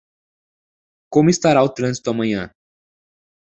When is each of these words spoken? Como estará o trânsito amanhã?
Como 1.13 1.29
estará 1.29 1.61
o 1.63 1.73
trânsito 1.77 2.09
amanhã? 2.09 2.43